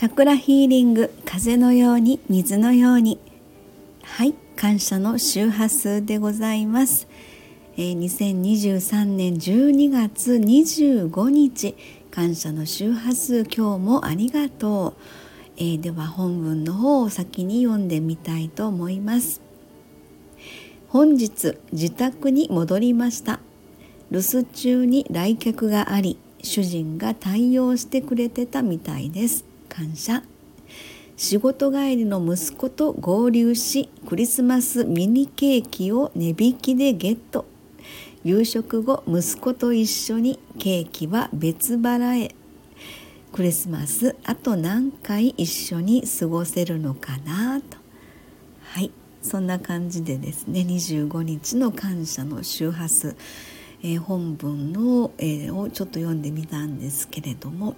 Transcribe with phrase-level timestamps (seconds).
[0.00, 3.18] チャクラヒーリング風のように水のように。
[4.02, 7.06] はい感謝の周波数でございます、
[7.76, 11.76] えー、2023年12月25日
[12.10, 15.02] 感謝の周波数今日もありがとう、
[15.58, 19.42] えー、では本文の方を先に読んでみたいと思います。
[20.88, 23.38] 本日自宅に戻りました。
[24.10, 29.49] 留守中に来客があり主人が対応してくれてたみたいです。
[29.70, 30.22] 感謝。
[31.16, 37.46] 仕事帰りの息子と合流しクリスマスミニケーキを値引きでゲット。
[38.24, 42.34] 夕食後息子と一緒にケーキは別払え
[43.32, 47.78] クリスマスあと何回一緒に過ごせるのかなと。
[48.62, 48.90] はい。
[49.22, 53.14] そんな感じでですね25日の感謝の周波数、
[53.82, 57.76] えー、本文の、えー、をちょっと読んでみたんですけれども。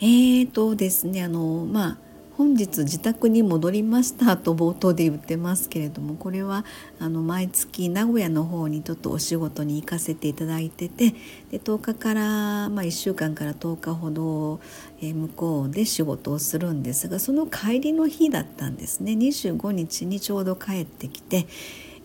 [0.00, 6.64] えーとですねあのまあ本日自宅に戻りましたと冒頭で言ってますけれどもこれは
[7.00, 11.16] あの毎月名古屋の方にちょっとお仕事に行かせていただいてて
[11.50, 12.20] で10日から、
[12.68, 14.60] まあ、1週間から10日ほど、
[15.02, 21.48] え向こうで仕事をするんですがその帰りの日だったんですね25日にちょうど帰ってきて。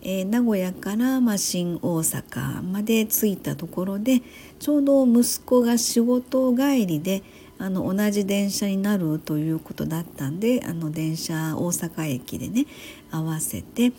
[0.06, 4.20] えー、名古屋から、ま、新大阪まで着いたところで
[4.58, 7.22] ちょうど息子が仕事帰りで
[7.64, 12.66] あの同じ電車になるということだったんであの電車大阪駅でね
[13.10, 13.92] 合わせて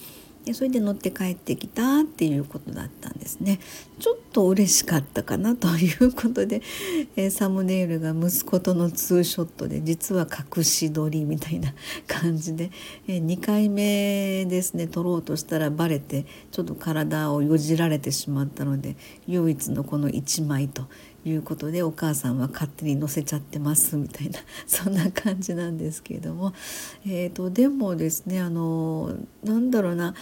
[0.46, 3.60] でそれで乗って帰ってきたっていうことだったんですね。
[3.98, 6.62] ちょっと嬉しかったかなということで、
[7.16, 11.74] えー、サムネイルが息子とのツーショットで実は隠し撮りみたいな
[12.06, 12.70] 感じで、
[13.08, 20.88] えー、2回目ですね撮ろうとしたらバレてちょっと体をよじられてしまったので唯一のこの1枚と
[21.26, 26.54] いうことでお母さんは勝手に乗せちゃってますみたいな そんな感じなんですけれども、
[27.06, 30.14] えーと、でもですねあのなんだろうな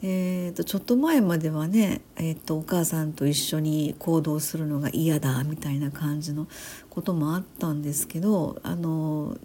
[0.00, 6.46] えーと、ちょっと前まではね、えーと、お母さんと一緒に行動するのが嫌だみたいな感じの
[6.98, 9.36] こともあったんですけどあの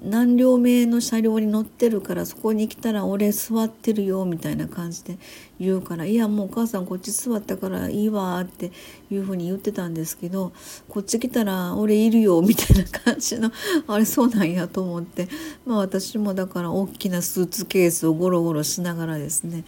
[0.00, 5.18] 何両目の車両に乗ってるからそこに来たら俺座ってるよみたいな感じで
[5.58, 8.70] 言うから「いやもうお母さんこっち座ったからいいわ」って
[9.10, 10.52] いうふうに言ってたんですけど
[10.88, 13.50] こっち来たら俺いるよみたいな感じの
[13.88, 15.28] あれそうなんやと思って
[15.64, 19.64] まあ私もだから大きなスーツケースをゴロゴロしながらですね、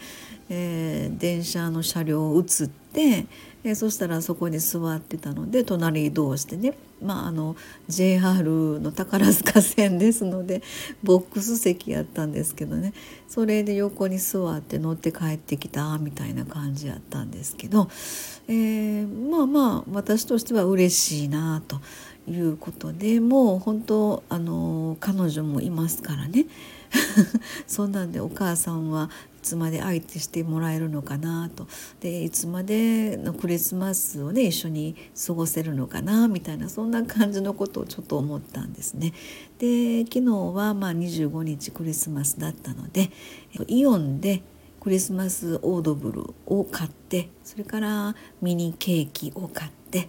[0.50, 3.26] えー、電車の車両を移って、
[3.64, 7.56] えー、そしたらそこに座ってたので隣移動してねまあ、あの
[7.88, 10.62] JR の宝塚線ですので
[11.02, 12.92] ボックス席やったんですけどね
[13.28, 17.88] それで横に座って乗って帰ってきたみたいな感じやったんですけど、
[18.48, 21.80] えー、まあまあ私としては嬉しいなと
[22.28, 26.46] いうことでもう本当あの彼女もいますからね。
[27.66, 29.10] そんなんでお母さんは
[29.42, 31.66] つまで相手してもらえるのかなと
[32.00, 39.12] でいつまでのクリスマスをね一緒に過ごせるのかなみたいなそんな感じのことをちょっと思ったんですね。
[39.58, 43.10] で昨日はまあ25日クリスマスだったので
[43.66, 44.42] イオンで
[44.80, 50.08] クリスマスオードブルを買ってそれからミニケーキを買って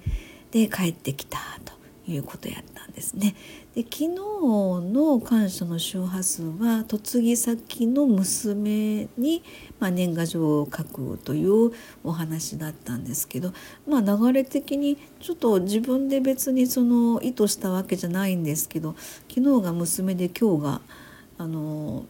[0.51, 1.68] で帰ってきたと
[2.11, 3.35] いうことやったんですね。
[3.75, 9.43] で昨日の感謝の周波数は嫁ぎ先の娘に、
[9.79, 11.71] まあ、年賀状を書くという
[12.03, 13.53] お話だったんですけど、
[13.87, 18.95] まあ、流れ的にちょっと自分で別にその意図したわけじゃないんですけど
[19.29, 20.81] 昨日が娘で今日が
[21.37, 22.05] あの、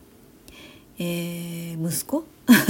[0.97, 2.23] えー、息子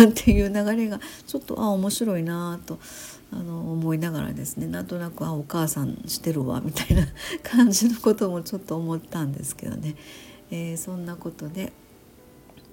[0.05, 2.79] っていう流れがちょっとあ面白いなと
[3.31, 7.07] あの思いながらですねなんとなくあお母さんしてるわみたいな
[7.43, 9.95] 感じのこともちょっと思ったんですけどね、
[10.51, 11.71] えー、そんなことで、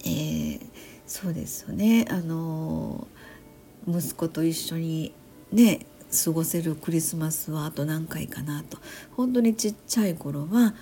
[0.05, 0.61] えー、
[1.07, 2.07] そうですよね。
[2.11, 3.07] あの
[3.87, 5.13] 息子と一緒に
[5.53, 5.87] ね
[6.25, 8.79] 過ごせるクリスマスはあと何回かなと。
[9.17, 10.75] 本当にちっちゃい頃は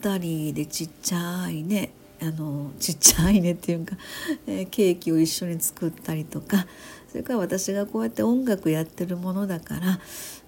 [0.00, 3.96] 2人でちっちゃいねあのちっちゃいねっていうか、
[4.46, 6.66] えー、ケーキを一緒に作ったりとか
[7.10, 10.00] それから私がこうやって音楽やってるものだから、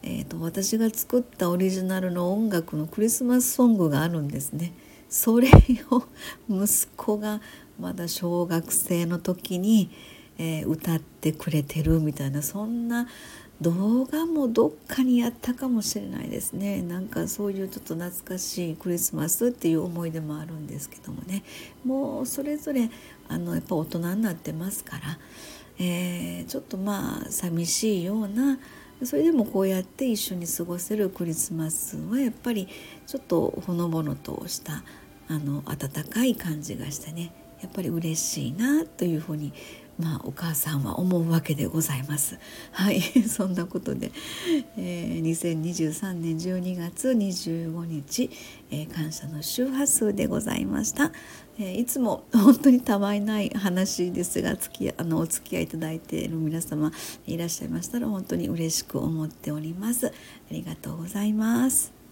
[0.03, 4.73] えーと、私が作ったオリジナルの音楽のクリスマスソングがあるんですね。
[5.09, 5.49] それ
[5.91, 6.05] を
[6.49, 7.41] 息子が
[7.79, 9.91] まだ小学生の時に、
[10.38, 13.09] えー、歌ってくれてるみたいなそんな
[13.61, 16.83] 動画もどっかにやったかもしれないですね。
[16.83, 21.45] なんかそういうちょっと懐かしいクリスマスっていう思い出もあるんですけどもね。
[21.85, 22.91] もうそれぞれ
[23.29, 25.19] あのやっぱ大人になってますから
[25.79, 28.59] えー、ちょっとまあ寂しいような
[29.03, 32.69] それでもこうやって一緒に過ごせるクリスマスはやっぱり
[33.07, 34.85] ちょっとほのぼのとした
[35.29, 39.53] あの温かい感じがしてねやっぱり嬉しいなというふうに
[39.99, 42.38] まあ、お母さんは思うわけでございます。
[42.73, 44.11] はい そんなことで、
[44.76, 48.31] えー、2023年12月25日、
[48.70, 51.12] えー、感謝の周波数でございました。
[51.58, 56.90] えー、いつも本当にたわいない話ですが付きあのお付き合いいただいている皆様
[57.26, 60.08] いらっしゃいましたら本当に嬉しく思っております。
[60.08, 60.11] あ
[60.50, 62.04] りがとうございます。